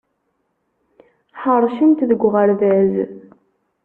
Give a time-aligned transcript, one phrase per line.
[1.41, 2.93] Ḥarcent deg uɣerbaz.